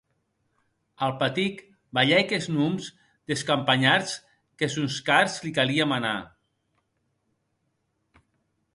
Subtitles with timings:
[1.07, 1.59] Alpatic
[1.97, 2.89] balhèc es nòms
[3.33, 4.17] des campanhards
[4.57, 6.19] qu’es sòns cars li calie manar.